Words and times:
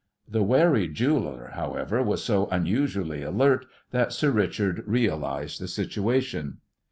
The 0.27 0.41
wary 0.41 0.87
jeweller, 0.87 1.51
however, 1.53 2.01
was 2.01 2.23
so 2.23 2.47
unusually 2.47 3.21
alert 3.21 3.67
that 3.91 4.11
"Sir 4.11 4.31
Richard" 4.31 4.81
realized 4.87 5.61
the 5.61 5.67
situation. 5.67 6.57